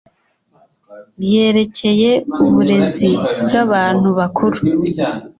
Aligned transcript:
byerekeye 1.21 2.11
uburezi 2.45 3.11
bw 3.45 3.53
abantu 3.63 4.07
bakuru 4.17 4.57